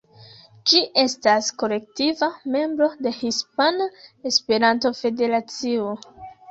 Ĝi 0.71 0.79
estas 1.01 1.49
kolektiva 1.63 2.31
membro 2.57 2.91
de 3.09 3.13
Hispana 3.21 3.89
Esperanto-Federacio. 4.33 5.97